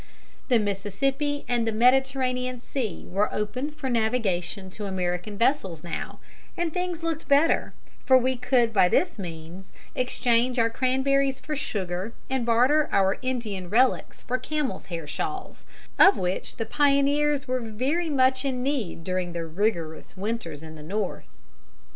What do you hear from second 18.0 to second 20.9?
much in need during the rigorous winters in the